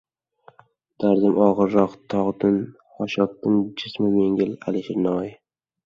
Dardim 1.03 1.37
og‘irroq 1.49 1.95
tog‘din, 2.15 2.59
xoshokdin 2.97 3.63
jismim 3.85 4.21
yengil. 4.25 4.61
Alisher 4.73 5.03
Navoiy 5.07 5.35